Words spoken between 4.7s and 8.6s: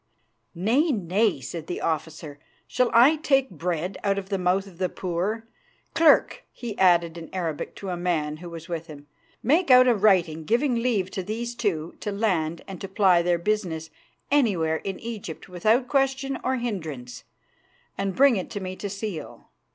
the poor? Clerk," he added in Arabic to a man who